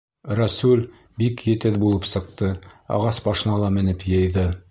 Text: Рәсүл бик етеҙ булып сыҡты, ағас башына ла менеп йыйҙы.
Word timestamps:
Рәсүл 0.37 0.79
бик 1.23 1.43
етеҙ 1.49 1.77
булып 1.83 2.09
сыҡты, 2.13 2.51
ағас 2.97 3.23
башына 3.29 3.61
ла 3.67 3.73
менеп 3.79 4.09
йыйҙы. 4.13 4.51